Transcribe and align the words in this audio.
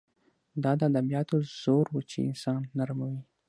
دا 0.63 0.71
د 0.79 0.81
ادبیاتو 0.91 1.35
زور 1.61 1.85
و 1.93 1.99
چې 2.09 2.17
انسان 2.29 2.61
نرموي 2.77 3.19